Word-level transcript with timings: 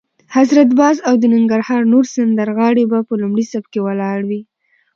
حضرت 0.37 0.69
باز 0.79 0.97
او 1.07 1.13
د 1.21 1.23
ننګرهار 1.33 1.81
نور 1.93 2.05
سندرغاړي 2.15 2.85
به 2.91 2.99
په 3.07 3.13
لومړي 3.21 3.45
صف 3.51 3.65
کې 3.71 3.79
ولاړ 3.87 4.19
وي. 4.29 4.41